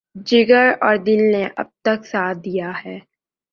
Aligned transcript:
جگر 0.27 0.67
اور 0.81 0.95
دل 0.97 1.21
نے 1.31 1.47
اب 1.57 1.65
تک 1.81 2.05
ساتھ 2.05 2.37
دیا 2.37 2.71
ہے۔ 2.85 2.97